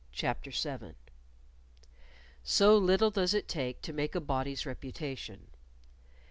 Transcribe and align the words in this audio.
CHAPTER 0.11 0.51
7 0.51 0.95
So 2.41 2.75
little 2.75 3.11
does 3.11 3.35
it 3.35 3.47
take 3.47 3.83
to 3.83 3.93
make 3.93 4.15
a 4.15 4.19
body's 4.19 4.65
reputation. 4.65 5.51